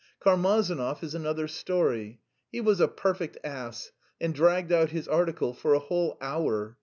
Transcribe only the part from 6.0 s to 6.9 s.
hour.